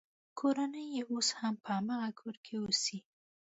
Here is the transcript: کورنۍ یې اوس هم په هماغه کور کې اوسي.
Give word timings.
کورنۍ 0.39 0.85
یې 0.95 1.01
اوس 1.11 1.29
هم 1.39 1.53
په 1.63 1.69
هماغه 1.77 2.09
کور 2.19 2.35
کې 2.45 2.55
اوسي. 2.63 2.97